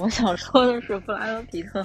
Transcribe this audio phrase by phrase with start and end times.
[0.00, 1.84] 我想说的是，布拉德皮特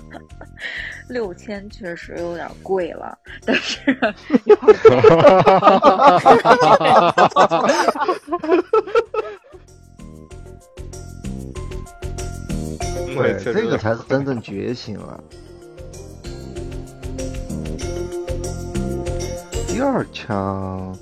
[1.09, 3.79] 六千确实有点贵了，但是
[13.15, 15.23] 对，这个才是真正觉醒了。
[19.67, 20.97] 第二枪，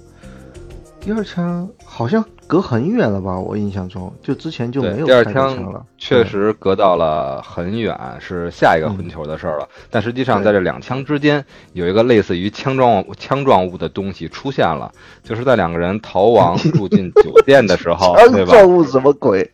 [1.00, 3.38] 第二枪好像隔很远了吧？
[3.38, 5.86] 我印象中，就之前就没有第二枪了。
[5.98, 9.68] 确实隔到了很远，是下一个混球的事儿了。
[9.90, 11.44] 但实际上，在这两枪之间，
[11.74, 14.90] 有一个类似于枪状枪状物的东西出现了，
[15.22, 18.54] 就是在两个人逃亡住进酒店的时候， 对吧？
[18.54, 19.52] 枪状物什么鬼？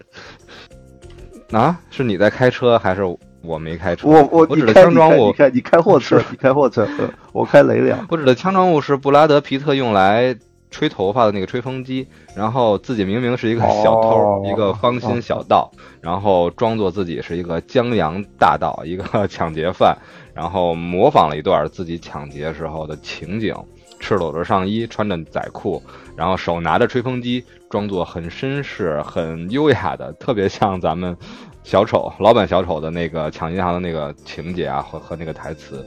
[1.51, 1.75] 啊？
[1.89, 3.01] 是你在开车还是？
[3.41, 6.85] 我没开车，我我我指的枪装物，你看你开货车，你开货车，
[7.31, 8.05] 我开雷辆。
[8.09, 10.35] 我指的枪装物是布拉德皮特用来
[10.69, 15.71] 吹头发的那个吹风机，然后自己明明是一个小偷，一个芳心小盗，
[16.01, 19.97] 然后装作自己是一个江洋大盗，一个 抢劫犯，
[20.33, 23.55] 然后模仿了一段自己抢劫时候的情景，
[23.99, 25.81] 赤裸着上衣，穿着仔裤，
[26.15, 31.15] 然后手拿着吹风机，装作很绅士、很优雅的，特别像咱们。
[31.63, 35.85] 小丑，老版小丑的那个抢银行的那个情节啊，和和那个台词，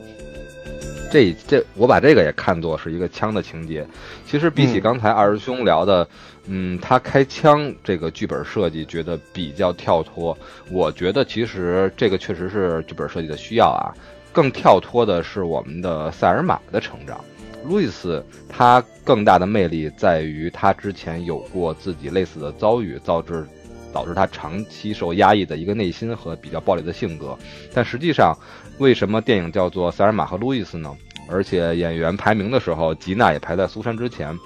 [1.11, 3.85] 这这我把这个也看作是一个枪的情节。
[4.27, 6.09] 其实比起刚才二师兄聊的，
[6.47, 10.37] 嗯，他开枪这个剧本设计觉得比较跳脱。
[10.71, 13.91] 我觉得其实这个确实是剧本设计的需要啊。
[14.33, 17.25] 更跳脱的是我们的塞尔玛的成长。
[17.65, 23.45] 路易斯他更大的魅力在于他之前有过自己类似的遭遇，导致。
[23.93, 27.37] 导致他长期受压抑的一个内心和比较暴力的性格，
[27.75, 28.39] 但实际上，
[28.81, 30.91] 为什么电影叫做《塞尔玛和路易斯》呢？
[31.29, 34.37] 而且演员排名的时候，吉娜也排在苏珊之前。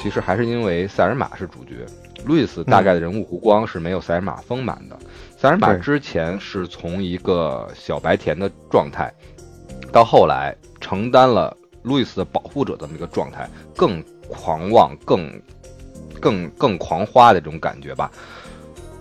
[0.00, 1.84] 其实还是因为塞尔玛是主角，
[2.24, 4.96] 路易斯大概的人物弧光是没有塞尔玛丰满的。
[5.36, 9.12] 塞尔玛之前是从一个小白甜的状态，
[9.92, 15.28] 到后来承担了路易斯的保护者这么一个状态，更狂妄、更、
[16.20, 18.08] 更、更狂花的这种感觉吧。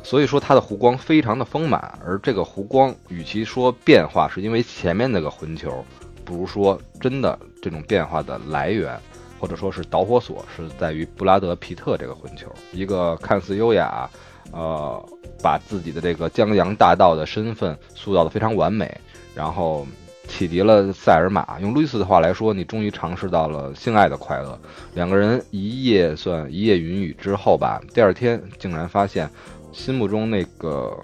[0.08, 5.84] 所以说它的弧光非常的丰满，而这个弧光与其说变化是因为前面那个混球，
[6.24, 8.98] 不如说真的这种变化的来源，
[9.38, 14.10] 或者说是导火索是在于布拉德皮特这个混球，一个看似优雅，
[14.54, 15.06] 呃，
[15.44, 18.90] 把自己的这个江洋大盗的身份塑造的非常完美，
[19.36, 19.86] 然后
[20.30, 21.60] 启迪了塞尔玛。
[21.60, 24.58] 用路易斯的话来说，你终于尝试到了性爱的快乐。
[24.94, 29.30] 两个人一夜算一夜云雨之后吧，第二天竟然发现。
[29.72, 30.98] 心目中那个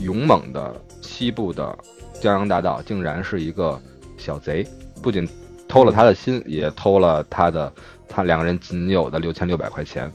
[0.00, 1.76] 勇猛的西部的
[2.20, 3.80] 江洋大盗，竟然是一个
[4.16, 4.66] 小贼，
[5.02, 5.28] 不仅
[5.68, 7.72] 偷了他的心，也偷了他的
[8.08, 10.10] 他两个人仅有的六千六百块钱。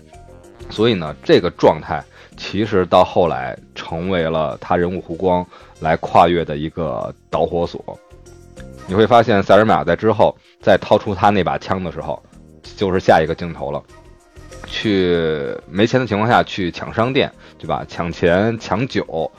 [0.69, 2.03] 所以呢，这个状态
[2.37, 5.45] 其实到后来成为了他人物弧光
[5.79, 7.99] 来跨越的一个导火索。
[8.87, 12.21] 你会发现，塞尔玛在之后再掏出他那把枪的时候，
[12.75, 13.83] 就是下一个镜头了。
[14.71, 17.85] 去没钱的情况下去抢商店，对吧？
[17.87, 19.29] 抢钱、抢酒，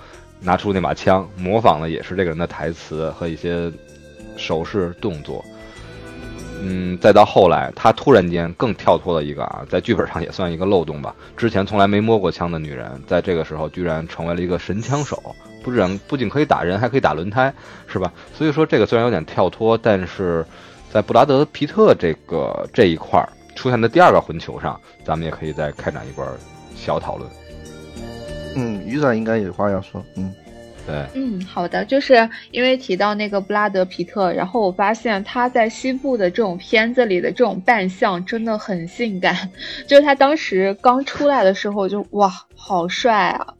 [0.40, 3.72] 拿出那把枪，模仿的也是这个人的台词和一些
[4.36, 5.42] 手势动作。
[6.60, 11.12] 嗯，再到后来，他突然间更跳脱了一个啊，在剧本上也算一个漏洞吧。
[11.36, 15.20] 之前从来没摸过枪的女人，在这个时候居然成为了一个神枪手，
[15.64, 17.52] 不然不仅可以打人，还可以打轮胎，
[17.88, 18.12] 是吧？
[18.32, 20.44] 所以说这个虽然有点跳脱，但是
[20.92, 23.28] 在布拉德皮特这个这一块儿。
[23.62, 26.26] 出现的第二个混球上，咱们也可以再开展一波
[26.74, 27.30] 小讨论。
[28.56, 30.04] 嗯，雨伞应该有话要说。
[30.16, 30.34] 嗯，
[30.84, 39.48] 对，嗯，好的，就是因为提到那个布拉德皮特，然后我发现他在西部的这种片子里的这种扮相真的很性感。
[39.86, 43.54] 就是他当时刚出来的时候就哇，好帅啊！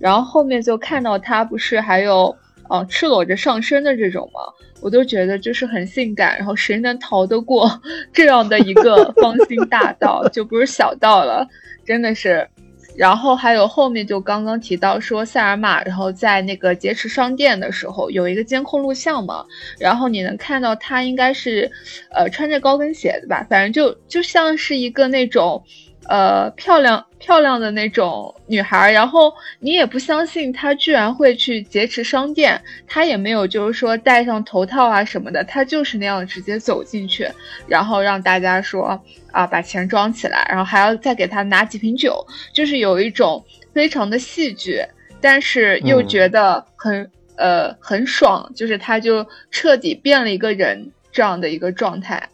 [0.00, 2.36] 然后后面就看到他不是还有
[2.70, 4.40] 呃赤裸着上身的这种吗？
[4.82, 7.80] 我都觉得就是很性感，然后谁能逃得过
[8.12, 11.48] 这样的一个芳心大盗，就不是小盗了，
[11.84, 12.48] 真的是。
[12.96, 19.44] 然后还有后面就刚刚提到说塞尔玛，然后在那个劫持商店的时候有一个监控录像嘛，
[19.78, 21.70] 然后你能看到他应该是，
[22.10, 25.62] 呃，穿着高跟鞋的吧，反正就就像是一个那种。
[26.08, 37.28] 呃，漂亮漂亮的那种女孩，然后你也不相信她居然会去劫持商店，她也没有就是说戴上头套啊什么的，她就是那样直接走进去，
[37.66, 43.44] 然后让大家说啊把钱装起来，然后还要再给她拿几瓶酒，就是有一种
[43.74, 44.80] 非常的戏剧，
[45.20, 52.28] 但是又觉得很呃很爽，就是她就彻底变了一个人这样的一个状态。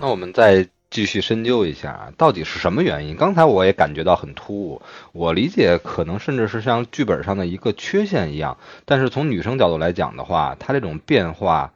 [0.00, 3.16] 那我们再继续深究一下，到底是什么原因？
[3.16, 8.56] 刚才我也感觉到很突兀，我理解可能甚至是像剧本上的一个缺陷一样。
[8.84, 11.72] 但是从女生角度来讲的话，她这种变化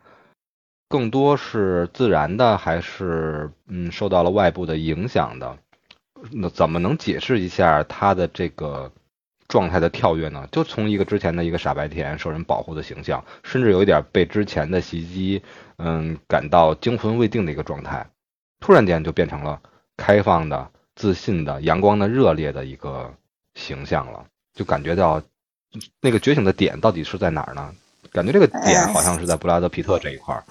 [0.88, 5.58] 更多是自然的，还是嗯受到了外部的影响的？
[6.30, 8.92] 那怎么能解释一下她的这个
[9.48, 10.48] 状态的跳跃呢？
[10.52, 15.42] 就从一个之前的一个傻白甜、受人保护的形象，甚至有一点被之前的袭击，
[15.82, 18.06] 嗯，感到惊魂未定的一个状态。
[18.60, 19.60] 突然间就变成了
[19.96, 23.12] 开放的、自信的、阳光的、热烈的一个
[23.54, 24.24] 形象了，
[24.54, 25.20] 就感觉到
[26.00, 27.70] 那个觉醒的点到底是在哪儿呢？
[28.12, 30.44] 感觉这个点好像是在布拉德皮特这一块儿。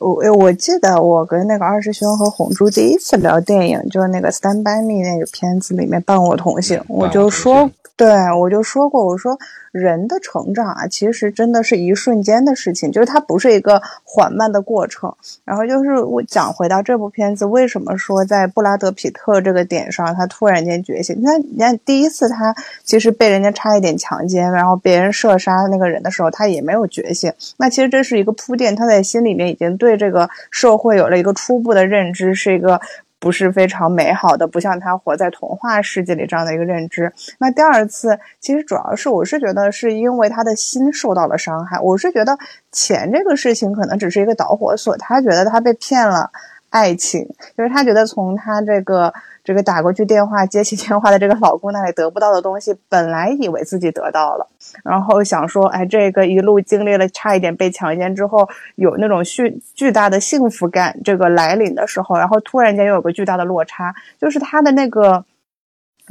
[0.00, 8.08] 我我记得我跟那个二师兄和红珠第一次聊电影，就是那个《Stand by Me》那个片子里面伴我同行，我就说，对
[8.38, 9.38] 我就说过，我说。
[9.72, 15.14] 人的成长啊，其实真的是一瞬间的事情，就是它不是一个缓慢的过程。
[15.44, 21.14] 然后就是我讲回到这部片子，为什么说在布拉德皮特这个点上，他突然间觉醒？
[21.20, 22.54] 你看，你看第一次他
[22.84, 27.30] 其实被人家差一点强奸，然后别人射杀那个人的时候，他也没有觉醒。
[27.58, 32.80] 那其实这是一个铺垫，他在心里面已经对这个社会有了一个初步的认知，是一个。
[33.26, 37.12] 不是非常美好的，不像他活在童话世界里这样的一个认知。
[37.40, 41.80] 那第二次，其实主要是我是觉得是因为他的心受到了伤害。
[41.80, 42.38] 我是觉得
[42.70, 46.30] 钱这个事情可能只是一个导火索，他觉得他被骗了
[46.76, 47.26] 爱情，
[47.56, 49.12] 就是他觉得从他这个。
[49.46, 54.48] 这个打过去电话，接起电话的这个老公那里得不到的东西，本来以为自己得到了，
[54.82, 65.24] 然后想说，哎，这个一路经历了差一点被强奸之后，有那种巨巨大的幸福感，这个来临的时候，然后突然间又有个巨大的落差，就是他的那个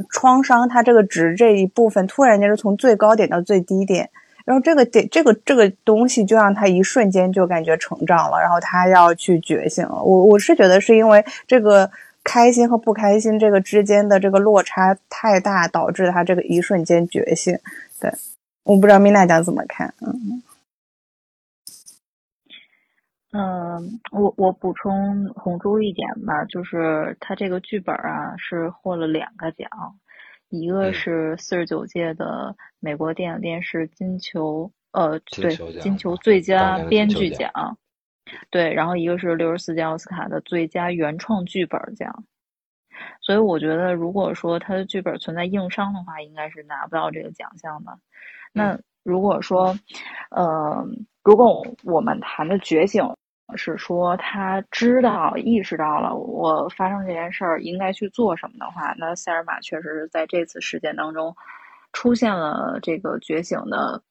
[0.08, 4.08] 创伤，他这个值这一部分突然间是从最高点到最低点，
[4.46, 10.02] 然后这个点这个这个东西就让他一瞬间就感觉成长了，然后他要去觉醒了。
[10.02, 11.90] 我我是觉得是因为这个。
[12.28, 17.56] 开心和不开心这个之间的这个落差太大，导致他这个一瞬间觉醒。
[18.00, 18.12] 对，
[18.64, 19.94] 我不知道米娜讲怎么看。
[20.00, 20.42] 嗯，
[23.30, 29.68] 嗯，我我补充红珠一点吧，就是他这个剧本啊是获了两个奖，
[30.48, 37.50] 一个是四十九届的美国电影电视金球，呃，对，金球最佳编剧奖。
[38.50, 42.24] 对，然后一个是六十四届奥斯卡的最佳原创剧本奖，
[43.20, 47.96] 所以我觉得，如果说他的剧本存在硬伤的话，应该是拿不到这个奖项的。
[48.52, 49.78] 那如果说，
[50.30, 50.84] 呃，
[51.22, 53.04] 如果我们谈的觉醒
[53.54, 61.34] 是说他知道、意识到了我发生这件事儿应该去做什么的话，那塞尔玛确实是在这次事件当中
[61.92, 64.02] 出现了这个觉醒的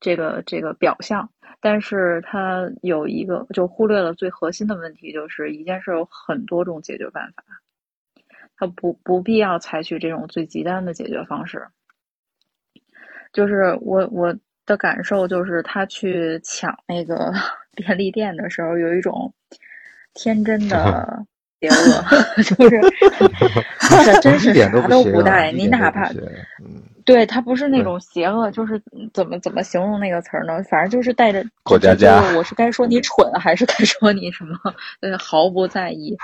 [0.00, 1.28] 这个这个表象。
[1.60, 7.44] 但是他有一个，就忽略了最核心的问题，就是一件事有很多种解决办法，
[8.56, 11.68] 他不不必要采取这种最极端的解决方式。
[13.32, 14.34] 就是我我
[14.66, 17.32] 的感受就是，他去抢那个
[17.74, 19.32] 便利店的时候，有一种
[20.14, 21.24] 天真的
[21.60, 22.04] 邪恶，
[22.42, 22.80] 就是
[24.04, 26.10] 这 真是啥都不带，你哪怕。
[27.04, 28.80] 对他不是那种邪恶，就是
[29.12, 30.62] 怎么怎么形容那个词儿呢？
[30.70, 32.22] 反正就是带着过家家。
[32.36, 34.56] 我是该说你蠢，还是该说你什么？
[35.00, 36.16] 呃，毫不在意。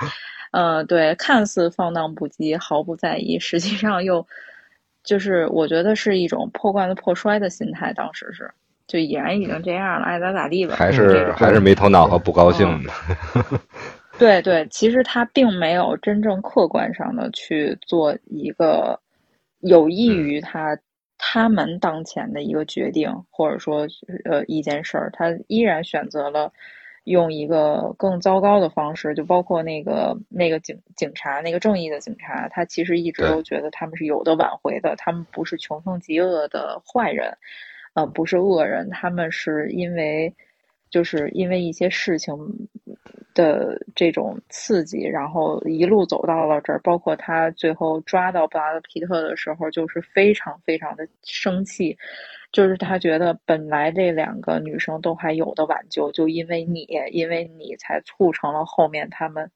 [0.51, 4.25] 呃，对，看似放荡不羁，毫不在意，实际上又
[5.03, 7.91] 就是我觉得是一种破罐子破摔的心态。
[7.91, 8.49] 当时是，
[8.89, 10.75] 就已然已经这样了，爱咋咋地吧。
[10.75, 12.91] 还是还是没头脑和不高兴的。
[14.19, 18.99] 对对，其实他并没有真正客观上的去做一个。
[19.61, 20.79] 有益于他
[21.17, 23.85] 他们当前的一个决定，或者说
[24.23, 26.49] 呃一件事儿，他依然选择了
[27.03, 37.37] 用一个更糟糕的方式，就包括那个那个警警察那个正义的警察，他其实一直都觉得他们是有的挽回的，他们不是穷凶极恶的坏人，
[37.99, 40.33] 呃不是恶人，他们是因为。
[40.91, 42.35] 就是因为一些事情
[43.35, 46.79] 的这种刺激，然后一路走到了这儿。
[46.79, 51.95] 包括他最后抓到布拉德皮特的时候，就是非常非常的生气，
[52.51, 59.47] 就是他觉得本来这两个女生都还有的挽救，就因为你，因为你才促成了后面他们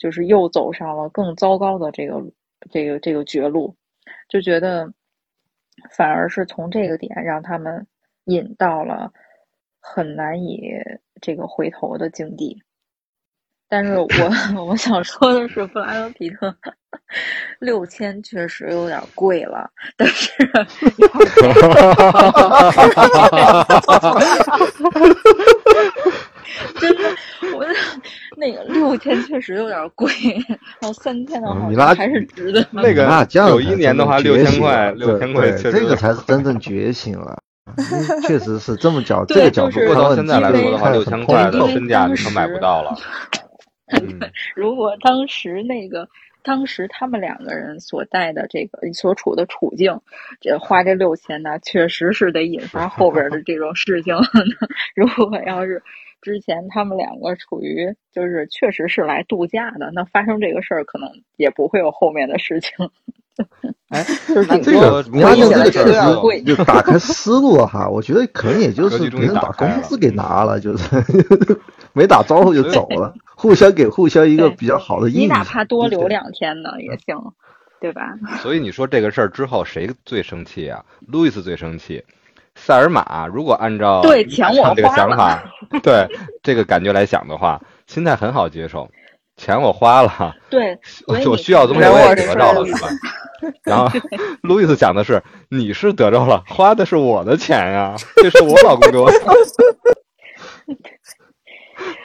[0.00, 2.20] 就是又走上了更糟糕的这个
[2.72, 3.72] 这个这个绝路，
[4.28, 4.92] 就觉得
[5.90, 7.86] 反而是从这个点让他们
[8.24, 9.12] 引到了。
[9.84, 10.72] 很难以
[11.20, 12.62] 这个回头的境地，
[13.68, 14.06] 但是我
[14.64, 16.54] 我想说的是，布拉德皮特
[17.58, 20.30] 六千确实有点贵了，但是，
[26.80, 27.02] 真的，
[27.54, 27.64] 我
[28.36, 30.10] 那个六千确实有点贵，
[30.80, 32.66] 然后三千的话你拉还是值的。
[32.70, 37.38] 那个那这样有一年的话，六千块，六千块，这个才 是真正觉醒了。
[38.26, 42.94] 确实是这么 角，这个角度就是到现在来说的话，六千块的身价你可买不到了。
[43.92, 44.18] 嗯
[44.54, 46.08] 如果当时那个，
[46.42, 50.00] 当时他们两个人所带的这个所处的处境，
[50.40, 54.16] 这花这六千呢，确实是得引发后边的这种事情。
[54.94, 55.82] 如果要是
[56.22, 62.72] 之前他们两个处于就是确实是来度假的，那发生这个事儿，可能也不会有后面的事情。
[63.88, 70.84] 哎，就是顶这个你要用这个就打开思路哈，我觉得可能也就是别人把工资给拿了，就是
[71.94, 75.22] 没打招呼就走了，互相给互相一个比较好的印象。
[75.22, 77.18] 你哪怕多留两天呢也行，
[77.80, 78.14] 对吧？
[78.42, 80.84] 所以你说这个事儿之后谁最生气啊？
[81.06, 82.04] 路易斯最生气。
[82.54, 85.42] 塞尔玛如果按照对钱我这个想法，
[85.82, 86.06] 对
[86.42, 88.88] 这个感觉来想的话，心态很好接受。
[89.36, 90.78] 钱我花了，对，
[91.08, 92.88] 我你需要的东西我也得到了，是是吧？
[93.64, 93.88] 然后
[94.42, 99.10] 路易斯讲的是，你是得着了，花的是我的钱呀，这是我老公给我。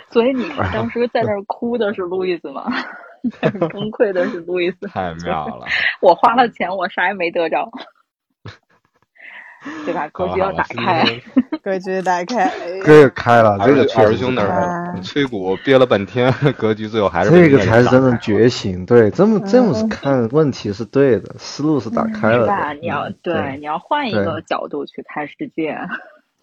[0.09, 2.63] 所以你，当时在那儿哭的是路易斯吗？
[3.41, 4.87] 崩溃的是路易斯。
[4.87, 5.67] 太妙了，
[6.01, 7.69] 我花了钱，我啥也没得着，
[9.85, 10.07] 对吧？
[10.09, 11.05] 格局要打开。
[11.63, 12.49] 格局打开，
[12.85, 18.85] 这个开了，这个确实二师兄那是开了儿吹鼓憋了半天， 格局最后还是这个才是真正觉醒。
[18.85, 22.71] 对，这么这么看问题是对的，思路是打开了对吧？
[22.73, 25.77] 你要嗯对，你要换一个角度去看世界。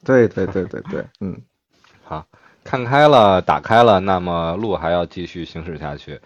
[0.05, 1.41] 对对对对对，嗯，
[2.05, 2.27] 好，
[2.63, 6.21] 看开了，打开了，那么路还要继续行驶下去。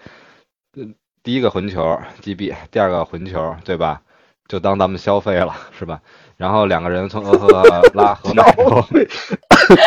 [0.75, 4.03] 嗯，第一个混球击毙，第二个混球，对吧？
[4.49, 6.01] 就当咱们消费了，是吧？
[6.39, 8.83] 然后两个人从俄亥 拉河买后，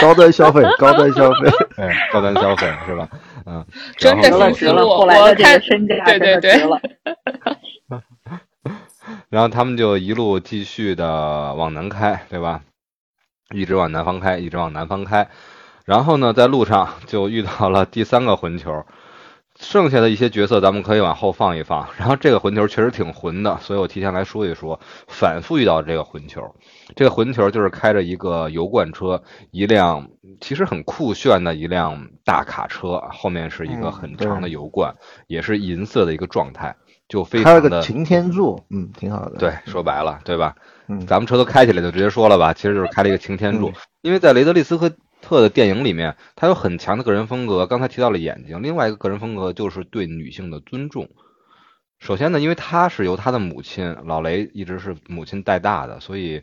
[0.01, 1.50] 高端消费，高端消费。
[1.75, 3.08] 对，高端消费是吧？
[3.46, 3.65] 嗯，
[3.98, 4.15] 真！
[4.22, 6.79] 是思路后来的这我看个身价对真的对对值了。
[9.29, 12.62] 然后他们就一路继续的往南开，对吧？
[13.53, 15.29] 一直往南方开，一直往南方开。
[15.86, 18.86] 然后呢，在路上就遇到了第三个混球，
[19.62, 21.88] 剩下的一些角色咱们可以往后放一放。
[21.98, 26.41] 然后这个混球确实挺混的，所以我提前来说一说，反复遇到这个混球。
[26.96, 30.10] 这个混球就是开着一个油罐车，一辆
[30.41, 34.94] 其实很酷炫的一辆大卡车，后面是一个嗯很长的油罐，
[35.27, 36.75] 也是银色的一个状态，
[37.08, 39.38] 就非开了常的个擎天柱，嗯，挺好的。
[39.38, 40.56] 对，说白了，对吧？
[40.88, 43.74] 嗯，咱们车都开起来就直接说了吧，其实就是开了一个擎天柱嗯。
[44.01, 44.91] 因为在雷德利·斯科
[45.22, 47.68] 特的电影里面，他有很强的个人风格。
[47.68, 51.10] 刚才提到了眼睛，另外一个个人风格就是对女性的尊重。
[52.00, 56.42] 首先呢，因为他是由他的母亲老雷一直是母亲带大的，所以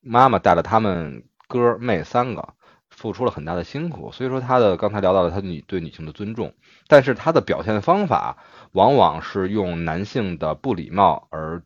[0.00, 2.54] 妈妈带了他们哥妹三个，
[2.90, 4.12] 付出了很大的辛苦。
[4.12, 6.54] 所以说他的刚才聊到了他女对女性的尊重，
[6.86, 8.38] 但是他的表现方法
[8.70, 11.64] 往往是用男性的不礼貌而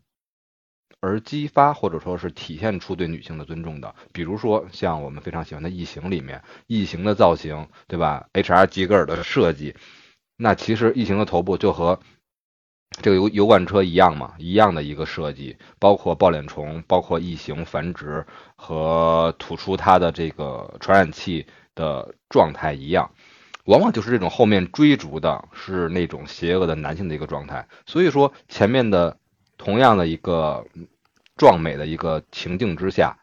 [1.01, 9.75] 而激发或者说是体现出对女性的尊重的，比如说像我们非常喜欢的《异形》里面，异形的造型，对吧？HR 吉格尔的设计，
[10.37, 12.01] 那其实异形的头部就和
[13.03, 18.27] 这个油油罐车一样嘛，一样的一个设计，包括抱脸虫，包括异形繁殖
[18.57, 23.11] 和吐出它的这个传染器的状态一样。
[23.67, 29.19] 往往就是这种后面追逐的是那种邪恶的男性的一个状态，所以说前面的
[29.59, 30.67] 同样的一个
[31.37, 33.19] 壮美的一个情境之下，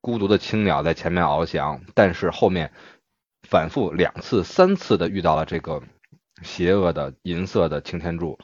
[0.00, 2.72] 孤独的青鸟在前面翱翔，但是后面
[3.48, 5.82] 反复两次、三次的遇到了这个
[6.42, 8.38] 邪恶的银色的擎天柱，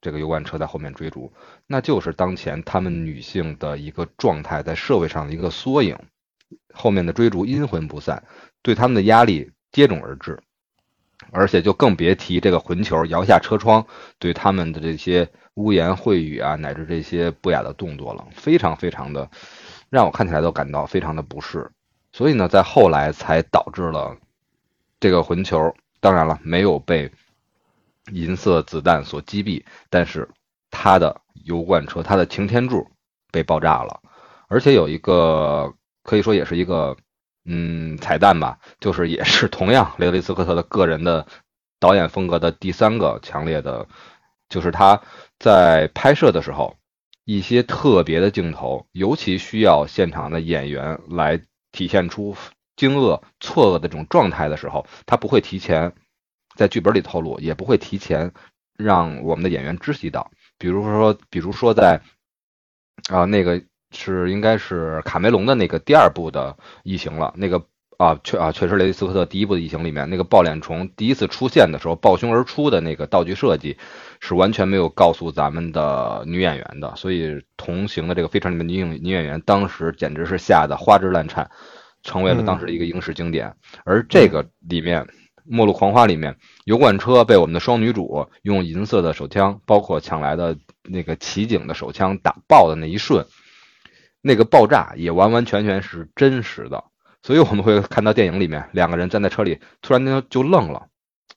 [0.00, 1.32] 这个油罐车在后面追逐，
[1.66, 5.98] 那就是当前他们女性的一个状态在社会上的一个缩影。
[6.74, 8.24] 后面的追逐阴魂不散，
[8.60, 10.42] 对他们的压力接踵而至。
[11.30, 13.86] 而且就更别提这个混球摇下车窗，
[14.18, 19.30] 对他们的这些污言秽语啊，乃至这些不雅的动作了，非常非常的
[19.90, 21.70] 让我看起来都感到非常的不适。
[22.12, 24.16] 所以呢，在后来才导致了
[25.00, 27.10] 这个混球，当然了，没有被
[28.12, 30.28] 银色子弹所击毙，但是
[30.70, 32.88] 他的油罐车，他的擎天柱
[33.30, 34.00] 被爆炸了，
[34.48, 36.96] 而且有一个可以说也是一个。
[37.44, 41.26] 嗯，彩蛋吧，就是也是同样 雷德利·斯科特的个人的
[41.80, 43.84] 导演风格的第三个强烈的，
[44.52, 45.02] 就是他
[45.38, 46.76] 在拍摄的时候，
[47.24, 51.40] 一些特别的镜头，尤其需要现场的演员来
[51.72, 52.36] 体现出
[52.76, 55.92] 惊愕、错愕的这种状态的时候，他不会提前
[56.54, 58.32] 在剧本里透露，也不会提前
[58.76, 60.30] 让我们的演员知悉到。
[60.58, 62.00] 比如说，比如说在
[63.08, 63.62] 啊那个。
[63.94, 67.66] 是应该是卡梅隆的那个第二部的异形了，那个
[68.02, 73.76] 啊，确啊，确实，雷迪斯科特第一部的异形里面那个抱脸虫第一次出现的时候，抱胸而出的那个道具设计，
[74.18, 81.48] 是完全没有告诉咱们的女演员的，所以同行的这个飞船里面女女演员当时简直是吓得花枝乱颤，
[82.02, 83.54] 成为了当时的一个影视经典。
[83.84, 85.04] 而这个里面
[85.44, 93.24] 《末路狂花》里面，油罐车被我们的双女主用银色的手枪，包括抢来的那个骑警的手枪打爆的那一瞬，
[94.20, 96.82] 那个爆炸也完完全全是真实的。
[97.22, 100.88] 所以我们会看到电影里面两个人站在车里，突然间就愣了，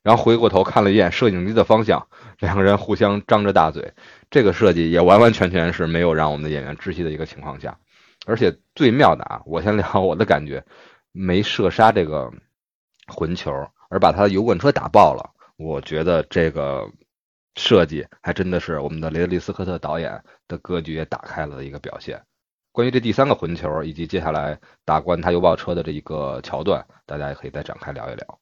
[0.01, 2.07] 然后回过头看了一眼摄影机的方向，
[2.39, 3.93] 两个人互相张着大嘴。
[4.29, 7.77] 这个设计也完完全全是没有让我们的演员窒息的一个情况下，
[8.25, 10.63] 而且最妙的啊，我先聊我的感觉，
[11.11, 12.31] 没射杀这个
[13.07, 13.51] 混球，
[13.89, 15.31] 而把他的油罐车打爆了。
[15.57, 16.89] 我觉得这个
[17.55, 22.21] 设计还真的是我们的雷德利·斯科特导演的格局也打开了的一个表现。
[22.75, 28.39] 关于这第三个混球以及接下来打关他油爆车的这一个桥段，大家也可以再展开聊一聊。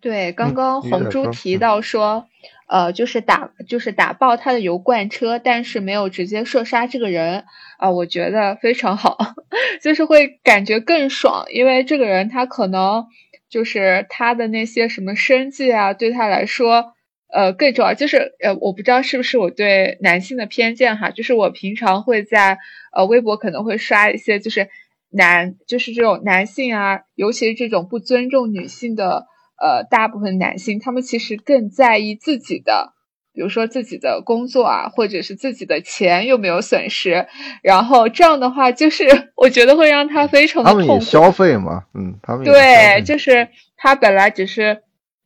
[0.00, 2.26] 对，刚刚红珠提到说，
[2.66, 7.44] 呃，就是打就是打爆他的油罐车，但是没有直接射杀这个人
[7.76, 9.18] 啊，我觉得非常好，
[9.82, 13.06] 就是会感觉更爽，因为这个人他可能
[13.50, 16.94] 就是他的那些什么生计啊，对他来说。
[17.32, 22.58] 呃，更重要就是，呃，我不知道是不是我对男性的偏见哈，就是我平常会在
[22.94, 24.68] 呃微博可能会刷一些，就是
[25.08, 29.24] 男，就是这种男性啊，尤其是这种不尊重女性的，
[29.56, 32.92] 呃，大部分男性，他们其实更在意自己的，
[33.32, 37.26] 比如说自己的工作啊，或者是自己的钱有没有损失，
[37.62, 40.86] 然后这样的话，就是我觉得会让他非常的痛苦。
[40.86, 43.48] 他们也消费嘛，嗯，他们对，就是
[43.78, 44.82] 他本来只是。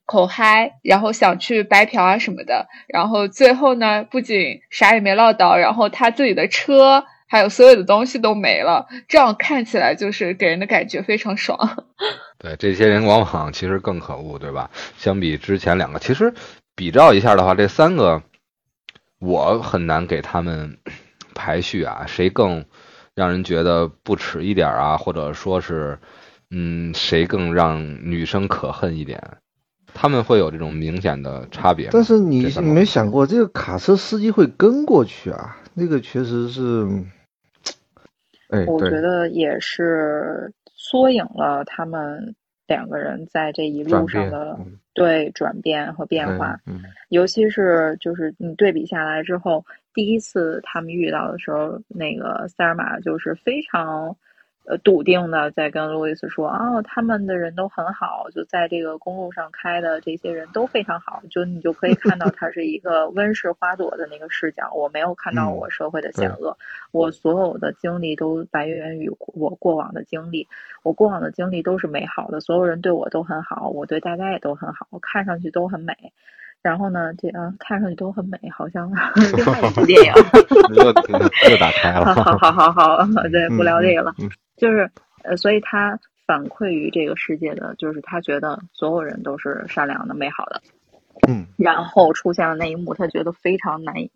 [0.06, 11.84] 口嗨，然后想去白嫖啊什么的，然后最后呢，不仅啥也没落到，然后他自己的车还有所有的东西都没了，这样看起来就是给人的感觉非常爽。
[12.38, 14.70] 对，这些人往往其实更可恶，对吧？
[14.96, 16.32] 相比之前两个，其实
[16.76, 18.22] 比照一下的话，这三个
[19.18, 20.78] 我很难给他们
[21.34, 22.64] 排序啊，谁更
[23.14, 25.98] 让人觉得不耻一点啊，或者说是，
[26.50, 29.20] 嗯，谁更让女生可恨一点？
[29.98, 35.56] 他们会有这种明显的差别，但是你你没想过这个卡车司机会跟过去啊？
[35.72, 36.86] 那个确实是，
[38.52, 42.34] 哎，我觉得也是缩影了他们
[42.66, 44.58] 两个人在这一路上的
[44.92, 46.60] 对转变和变化，
[47.08, 54.14] 尤其是就是你对比下来之后，第一次他们遇到的时候，那个塞尔玛就是非常。
[54.68, 64.72] 呃，笃定的在跟路易斯说，哦，他们的人都很好，就在这个公路上开的这些人都非常好，就你就可以看到他是一个 温室花朵的那个视角。
[64.74, 66.58] 我没有看到我社会的险恶，
[66.90, 70.48] 我所有的经历都来源于我过往的经历，
[70.82, 75.94] 我过往的经历都是美好的，所有人对我都很好，我对大家也都很好，看上去都很美。
[76.60, 78.90] 然后呢，这啊，看上去都很美，好像
[79.36, 80.12] 另外一部电影
[80.74, 80.86] 又
[81.50, 82.04] 又打开了。
[82.06, 84.12] 好好好好好，对，不聊这个了。
[84.56, 84.90] 就是
[85.22, 90.60] 呃，所以他反馈于这个世界的，就是他觉得所有人都是善良的、美好的。
[91.28, 91.46] 嗯。
[91.56, 94.10] 然后出现了那一幕，他觉得非常难以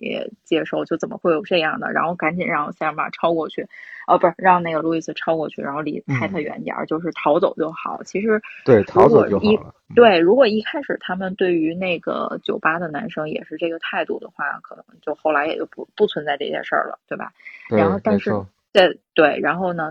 [0.45, 1.91] 接受，就怎么会有这样的？
[1.93, 3.67] 然后赶紧让塞尔玛超过去，
[4.07, 8.03] 哦，不是让那个路易斯超过去，然后离开他远点儿，就是逃走就好。
[8.05, 9.75] 其实对，逃走就好了。
[9.95, 17.33] 对，如果一开始他们对于那个酒吧的男生也是这个态度的话，可能就后来也就不不存在这些事儿了，对吧？
[17.71, 18.31] 然后，但是
[18.73, 19.91] 对对，然后呢？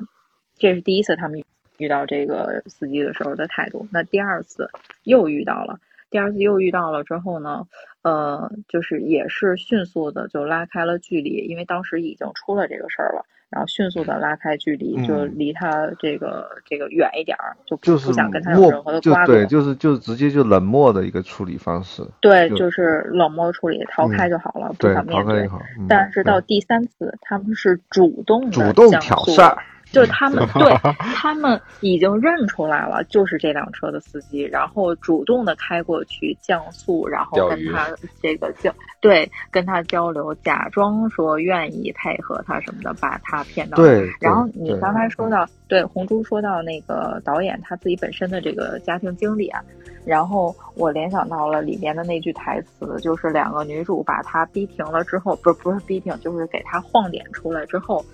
[0.60, 1.42] 这是第一次他们
[1.78, 3.88] 遇到这个司机的时候的态度。
[3.92, 4.70] 那第二次
[5.04, 5.80] 又遇到了，
[6.12, 7.66] 第二次又遇到了之后呢，
[8.04, 19.34] 呃，就是也是迅速的就拉开了距离，因为当时已经出了这个事儿了，然后迅速的拉开距离，就离他这个这个远一点儿，就不想跟他有任何的瓜葛。
[19.34, 22.04] 对，就是就直接就冷漠的一个处理方式。
[22.20, 25.50] 对，就是冷漠处理，逃开就好了，不想面对。
[25.88, 29.58] 但是到第三次，他们是主动主动挑事儿。
[29.92, 37.88] 就是他们 对他们已经认出来了，就是这辆车的司机，然后主动的开过去降速，然后跟他
[38.22, 43.78] 这个交对跟他交流，假装说愿意配合他什么的，把他骗到。
[43.78, 44.10] 对。
[44.20, 49.62] 然后你刚才说到，对红珠说到那个导演他自己本身的这个家庭经历啊，
[50.06, 58.06] 然后我联想到了里面的那句台词，就是两个女主把他逼停了之后，不是不是逼停，就是给他晃点出来之后。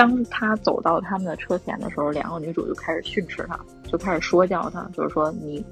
[0.00, 5.62] 当他走到他们的车前的时候，两个女主就开始训斥他，就开始说教他，就是说你，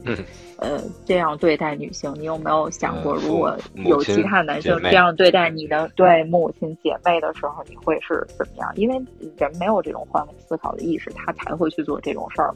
[0.58, 8.70] 呃，这样对待女性，你有没有想过，如果有其他男性这样对待你的对母亲姐妹的时候，你会是怎么样？
[8.76, 9.02] 因为
[9.38, 12.54] 人没有这种换位思考的意识，他才会去做这种事儿。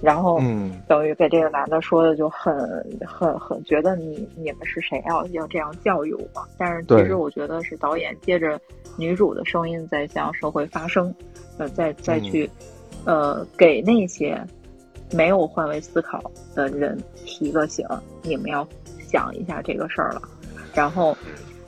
[0.00, 2.56] 然后嗯，等于给这个男的说的就很
[3.06, 6.28] 很很觉得你你们是谁要要这样教育我？
[6.56, 8.60] 但是其实我觉得是导演借着
[8.96, 11.12] 女主的声音在向社会发声，
[11.58, 12.48] 呃，再再去、
[13.04, 14.40] 呃给那些
[15.12, 16.22] 没有换位思考
[16.54, 17.86] 的人提个醒，
[18.22, 18.66] 你们要
[19.00, 20.22] 想一下这个事儿了。
[20.74, 21.16] 然后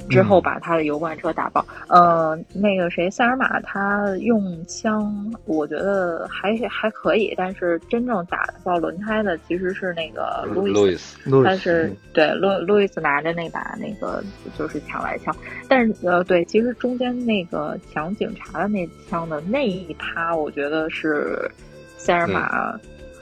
[0.08, 1.64] 之后把他的油罐车打爆。
[1.88, 10.80] 呃，那个谁，塞尔玛他用枪，我觉得还还可以，但是真正打爆轮胎的其实是那个路易斯。
[10.80, 14.22] 路易斯，路易斯他是对路路易斯拿着那把那个
[14.58, 15.34] 就是抢来枪，
[15.68, 21.50] 但是呃对，其实中间那个抢警察的那枪的那一趴，我觉得是
[21.96, 22.78] 塞尔玛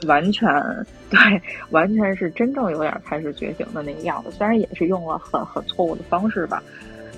[0.07, 0.49] 完全、
[1.09, 1.19] 对，
[1.71, 6.61] 完全是真正有点开始觉醒的那个样子，虽然也是用了很很错误的方式吧。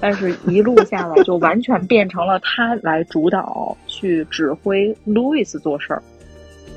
[0.03, 6.01] 但是，一路下来就完全变成了他来主导，去指挥路易斯做事儿。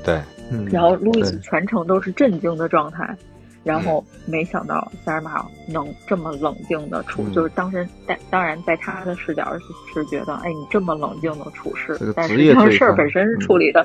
[0.03, 3.17] 对，嗯，然后路易斯对全程都是震惊的状态，
[3.63, 13.83] 然后没想到塞尔玛能这么冷静的处，嗯就是当时在当然在他的视角是是觉得，哎，你这么冷静的处事，但实际上事儿本身是处理的，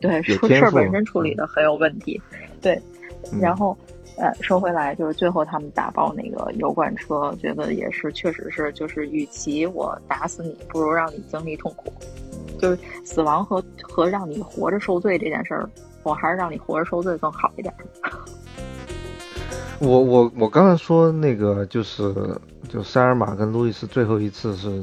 [0.00, 2.20] 对，出事事儿本身处理的很有问题，
[2.60, 2.80] 对，
[3.32, 3.76] 嗯然后。
[4.18, 11.90] 呃，说回来，就是最后他们打爆那个油罐车，觉得也是，确实是，就是与其我打死你，不如让你经历痛苦。
[12.60, 15.68] 就是死亡和和让你活着受罪这件事儿，
[16.02, 17.72] 我还是让你活着受罪更好一点。
[19.78, 22.14] 我我我刚才说那个就是
[22.68, 24.82] 就塞尔玛跟路易斯最后一次是，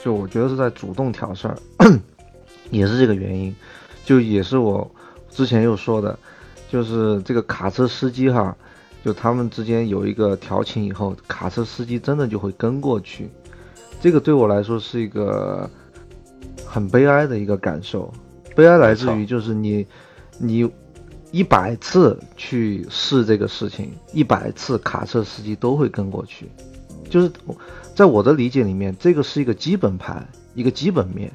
[0.00, 1.56] 就我觉得是在主动挑事儿，
[2.70, 3.54] 也是这个原因，
[4.06, 4.90] 就也是我
[5.28, 6.18] 之前又说的，
[6.70, 8.56] 就是这个卡车司机哈，
[9.04, 13.28] 就他们之间有一个调情以后，卡车司机真的就会跟过去，
[14.00, 15.68] 这个对我来说是一个
[16.64, 18.10] 很悲哀的一个感受，
[18.54, 19.86] 悲哀来自于就是你
[20.38, 20.70] 你。
[21.32, 26.48] 一百次去试这个事情，一百次卡车司机都会跟过去，
[27.10, 27.30] 就是
[27.94, 31.30] 在我的理解里面，这个是一个基本盘，一个基本面，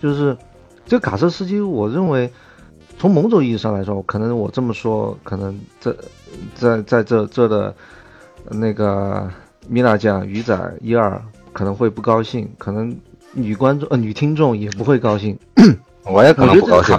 [0.00, 0.36] 就是
[0.86, 2.30] 这个卡车司机，我认为
[2.98, 5.96] 从某种意义上来说，可能我这么说，可能这
[6.54, 7.74] 在在这这的
[8.50, 9.28] 那个
[9.68, 11.20] 米娜酱鱼仔一二
[11.52, 12.96] 可能会不高兴，可能
[13.32, 15.38] 女观众呃女听众也不会高兴，
[16.04, 16.98] 我也可能不高兴。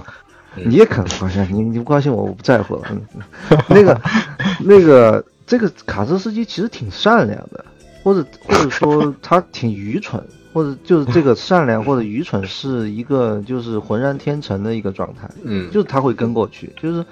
[0.57, 2.83] 你也可能不高兴，你你不高兴我我不在乎了。
[3.67, 4.01] 那个
[4.61, 7.65] 那个这个卡车司机其实挺善良的，
[8.01, 15.29] 或者或者说他挺愚蠢，或者就是这个善良 或者愚蠢是一个就是浑然天成的一个状态。
[15.43, 17.05] 嗯，就是他会跟过去，就是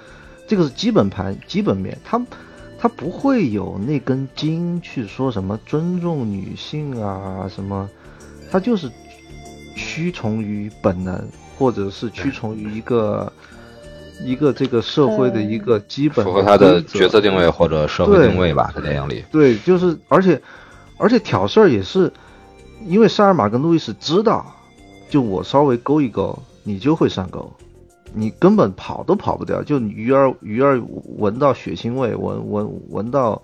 [0.48, 2.18] 这个是基本盘基本面，他
[2.78, 7.86] 他不会有那根筋去说什么尊重女性啊什么，
[8.50, 8.90] 他就是
[9.76, 11.22] 屈从于本能。
[11.56, 13.32] 或者是屈从于一个
[14.24, 19.24] 一个这个社会的一个基本符合他的角色定位或者社会定位吧，在电影里。
[19.30, 20.42] 对，就是而且
[20.98, 22.12] 而且挑事儿也是，
[22.86, 24.44] 因为萨尔玛跟路易斯知道，
[25.08, 27.50] 就我稍微勾一勾，你就会上钩，
[28.12, 29.62] 你根本跑都跑不掉。
[29.62, 30.80] 就鱼儿鱼儿
[31.16, 33.40] 闻到血腥味，闻闻闻到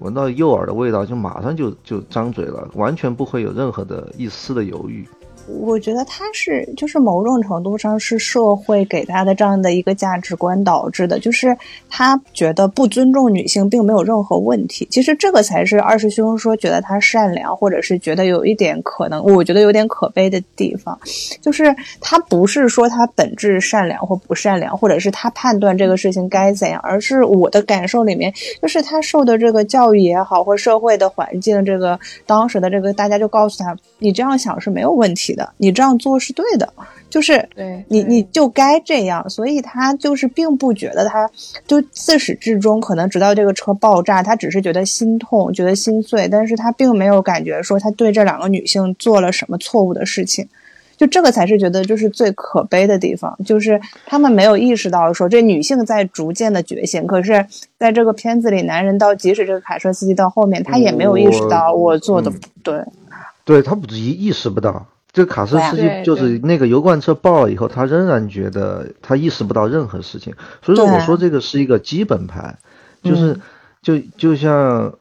[0.00, 5.06] 闻到诱饵的味道，就马上就就张嘴了，完全不会有任何的一丝的犹豫。
[5.46, 11.54] 我觉得他是，就是某种程度上是社会给他的这样的一个价值观导致的，就是
[11.90, 14.88] 他觉得不尊重女性并没有任何问题。
[14.90, 20.98] 其实这个才是二师兄说觉得他善良，或者是觉得有一点可能，我觉得有点可悲的地方，
[21.42, 35.33] 就是他不是说他本质善良或不善良，或者是他判断这个事情该怎样，而是我的感受里面，就是他受的这个教育也好，或社会的环境，这个当时的这个大家就告诉他，你这样想是没有问题。
[35.34, 36.72] 的，你这样做是对的，
[37.10, 41.30] 就是对你你就该这样，所以他就是并不觉得他
[41.66, 50.48] 就自始至终可能直到这个车爆炸，他只是觉得心痛，觉得心碎，但是他并没有感觉说他对这两个女性做了什么错误的事情，
[50.96, 57.46] 就这个才是觉得就是最可悲的地方，就是他们没有意识到说这女性在逐渐的觉醒，可是
[57.78, 62.80] 在这个片子里，男人到即使这个卡车司机到后面，他也没有意识到我做的不对，
[63.44, 64.86] 对他不意意识不到。
[65.14, 72.58] 这个卡车司机就是那个油罐车爆了以后，他仍然觉得他意识不到任何事情，所以说我说这个是一个基本盘，
[73.00, 73.38] 就是
[73.80, 74.94] 就就像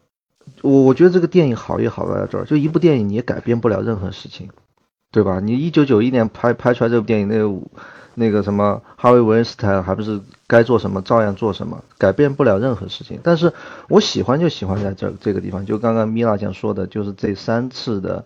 [0.62, 4.49] 我我觉得这个电影好也好在这儿，就一部电影你也改变不了任何事情，
[5.12, 5.39] 对吧？
[5.39, 7.52] 你一九九一年拍拍出来这部电影，那个
[8.13, 13.19] 那个什么哈维文斯坦还不是该做什么照样做什么，改变不了任何事情。
[13.23, 13.52] 但是
[13.89, 18.23] 我喜欢就喜欢在这这个地方，就刚刚米娜讲说的，就是这三次的。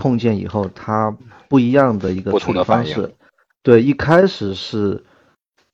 [0.00, 1.14] 碰见以后，他
[1.50, 3.14] 不一样的一个处理方式，
[3.62, 5.04] 对，一开始是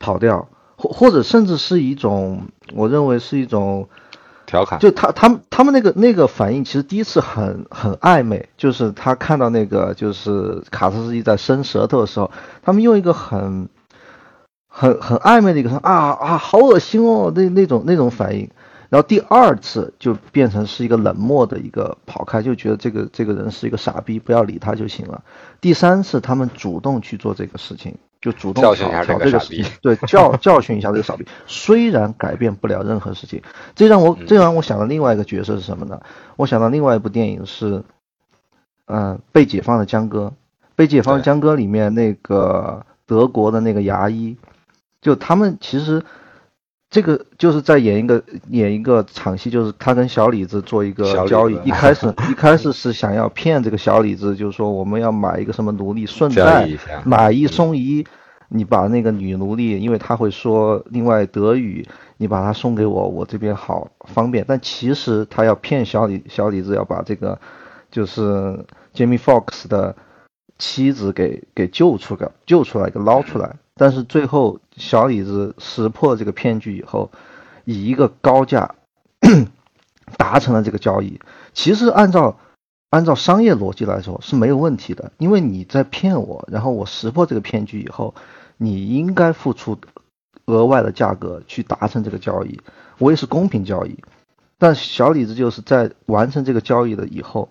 [0.00, 3.88] 跑掉，或或者甚至是一种，我认为是一种
[4.44, 4.80] 调侃。
[4.80, 13.68] 就他他们他们那个那个反应，其实第一次很很暧昧，就是他看到那个就是卡车司机在伸舌头的时候，他们用一个很
[14.66, 18.50] 很很暧昧的一个说啊啊，好恶心哦，那那种那种反应。
[18.88, 25.24] 然后第二次就变成是一个冷漠的一个跑开，就觉得这个这个人是一个傻逼，不要理他就行了。
[25.60, 31.26] 第三次他们主动去做这个事情，就主动教训一下这个傻逼，对教教训一下这个傻逼。
[31.46, 33.42] 虽然改变不了任何事情，
[33.74, 36.00] 这让我这让我想到另外一个角色是什么呢？
[36.36, 37.82] 我想到另外一部电影是，
[38.86, 40.32] 嗯，被解放的江哥，
[40.76, 44.36] 被解放的江哥里面那个德国的那个牙医，
[45.02, 46.04] 就他们其实。
[46.96, 51.54] 这个就是在演一个演一个场戏，就是他跟小李子做一个交易。
[51.62, 56.66] 一开始一开始是想要骗这个小李子，就是说我们要买一个什么奴隶，顺带
[57.04, 58.06] 买一送一。
[58.48, 64.42] 你把那个女奴隶，因为她会说另外德语，你把她送给我，我这边好方便。
[64.48, 67.38] 但其实他要骗小李小李子，要把这个
[67.90, 68.58] 就是
[68.94, 69.94] Jamie Fox 的
[70.56, 73.54] 妻子给给救出个，救出来给捞出来。
[73.78, 77.10] 但是最后，小李子识破这个骗局以后，
[77.66, 78.74] 以一个高价
[80.16, 81.20] 达成了这个交易。
[81.52, 82.38] 其实按照
[82.88, 88.14] 按照商业逻辑来说是没有问题的，因为你在骗我，然后我识破这个骗局以后，
[88.56, 89.78] 你应该付出
[90.46, 92.58] 额外的价格去达成这个交易，
[92.96, 94.02] 我也是公平交易。
[94.56, 97.50] 但小李子就是在完成这个交易了以后。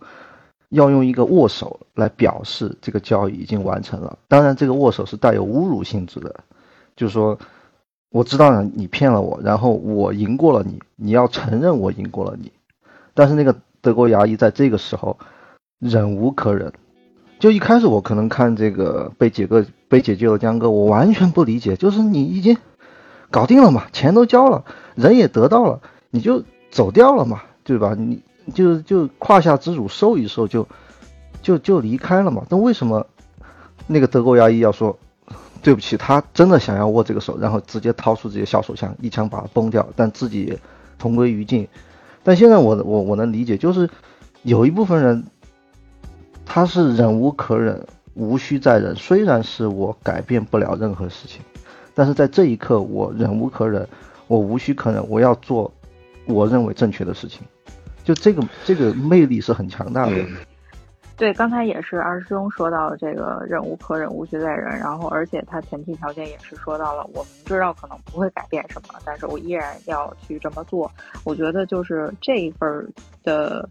[0.75, 6.43] 要用一个握手来表示这个交易已经完成了，当然这个握手是带有侮辱性质的，
[6.95, 7.39] 就是说
[8.11, 12.51] 我知道你骗了我，然后我赢过了你，你要承认我赢过了你。
[13.13, 15.17] 但是那个德国牙医在这个时候
[15.79, 16.71] 忍无可忍，
[17.39, 22.57] 就一开始我可能看这个被解个被解救的江哥，我完全不理解，就是你已经
[23.31, 27.95] 搞定了嘛，钱都交了，人也得到了，你就走掉了嘛，对吧？
[27.97, 28.21] 你。
[28.53, 30.67] 就就胯下之辱收一收就，
[31.41, 32.45] 就就离开了嘛。
[32.49, 33.05] 但为什么
[33.87, 34.97] 那个德国牙医要说
[35.61, 35.97] 对不起？
[35.97, 40.57] 他真的想要握这个手，然后直接掏出自己的小手枪，一枪把它崩掉，但自己
[40.99, 41.67] 同归于尽。
[42.23, 43.89] 但现在我我我能理解，就是
[44.43, 45.23] 有一部分人
[46.45, 48.95] 他是忍无可忍，无需再忍。
[48.95, 51.41] 虽然是我改变不了任何事情，
[51.93, 53.87] 但是在这一刻我忍无可忍，
[54.27, 55.71] 我无需可忍，我要做
[56.25, 57.41] 我认为正确的事情。
[58.05, 60.15] 就这个这个魅力是很强大的，
[61.17, 70.91] 对，刚才也是二师兄说到这个忍无可忍，无需再忍，然后而且他前提条件也是说到了，我明知道可能不会改变什么，但是我依然要去这么做。
[71.23, 73.67] 我觉得就是这一份的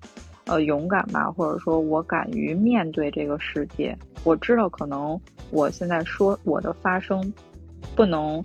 [0.47, 3.97] 呃勇敢吧，或者说我敢于面对这个世界。
[4.25, 5.21] 我知道可能
[5.51, 7.33] 我现在说我的发声
[7.95, 8.43] 不能。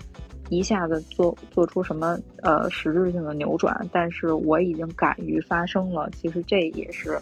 [0.50, 6.10] 一下子做做出什么呃实质性的扭转，但是我已经敢于发声了。
[6.20, 7.20] 其实这也是，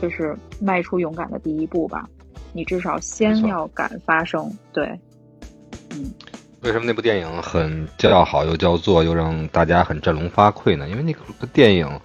[0.00, 2.08] 就是迈出勇敢的第一步吧。
[2.52, 4.86] 你至少先要敢发声，对，
[5.90, 6.12] 嗯。
[6.62, 10.88] 为什么那部电影很叫好又叫座，又让大家很振聋发聩呢？
[10.88, 11.20] 因为那个
[11.52, 12.00] 电影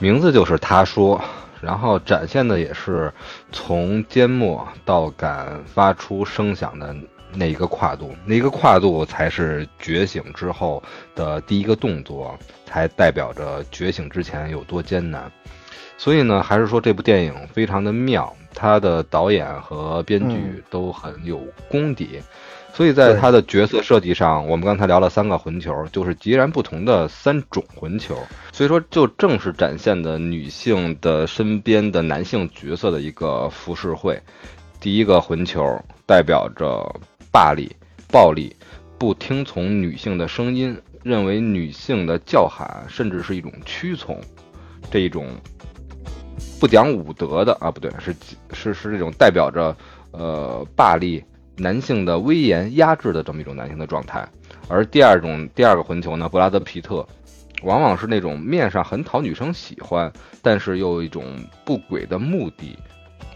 [0.00, 1.22] 名字就是他说，
[1.60, 3.12] 然后展现的也是
[3.52, 6.96] 从缄默到敢发出声响的。
[7.34, 10.82] 那一个跨度，那一个跨度才是觉醒之后
[11.14, 15.30] 的第一个动作，才代表着觉醒之前有多艰难。
[15.96, 22.20] 所以呢，还是说这部电影非常的妙，它的导演和编剧都很有功底。
[22.74, 28.16] 所以在它的角色设计上，我们刚才聊了三个混球，就是截然不同的三种混球。
[28.50, 34.20] 所以说，就正是展现的女性的身边的男性角色的一个浮世绘。
[34.80, 36.92] 第一个混球代表着。
[37.32, 37.74] 霸力、
[38.08, 38.54] 暴力，
[38.98, 44.20] 不听从女性的声音，认为女性的叫喊甚至是一种屈从，
[44.90, 45.26] 这一种
[46.60, 48.14] 不讲武德的啊，不对，是
[48.52, 49.74] 是是这种代表着
[50.12, 51.24] 呃霸力
[51.56, 54.28] 男性的威严压制的这么一种男性的状态。
[54.68, 57.04] 而第二种第二个混球呢，布拉德皮特，
[57.62, 61.24] 往往是那种面上很讨女生喜欢，但是又有一种
[61.64, 62.78] 不轨的目的，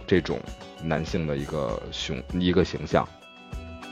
[0.06, 0.38] 这种
[0.84, 3.08] 男性的一个雄一个形象。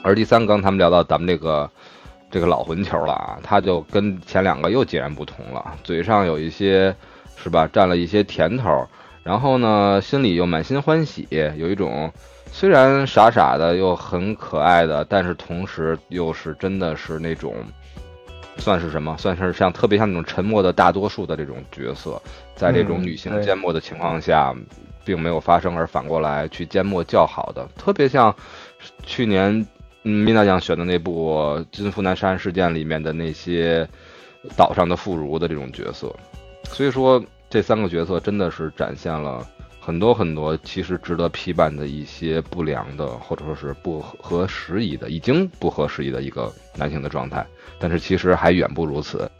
[0.04, 1.68] 而第三，刚他们聊到咱们这个
[2.30, 6.94] 这个老混球了啊，他就跟前两个又截然不同了，嘴上有一些
[7.36, 8.86] 是吧，占了一些甜头，
[9.22, 12.12] 然后呢，心里又满心欢喜，有一种
[12.52, 17.54] 虽然傻傻的又很可爱的，但是同时又是真的是那种
[18.58, 22.20] 算是什么，算是像特别像那种沉默的大多数的这种角色，
[22.54, 24.54] 在这种女性缄默的情况下，
[25.02, 28.36] 并没有发生，而反过来去缄默较好的，特别像
[29.06, 29.66] 去年。
[30.04, 31.34] 嗯，米娜酱选的那部
[31.72, 33.88] 《金福南杀人事件》里面的那些
[34.56, 36.14] 岛上的妇孺的这种角色，
[36.64, 39.46] 所以说这三个角色真的是展现了
[39.80, 47.46] 很多很多其实值得批判的一些不良的或者说是不合时宜的，已经不合时宜的一个男性的状态，
[47.78, 49.30] 但是其实还远不如此。